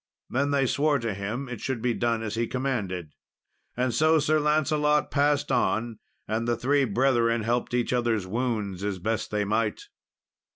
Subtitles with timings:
[0.31, 3.11] Then they swore to him it should be done as he commanded.
[3.77, 8.97] And so Sir Lancelot passed on, and the three brethren helped each other's wounds as
[8.97, 9.89] best they might.